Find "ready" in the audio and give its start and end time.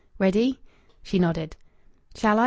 0.17-0.57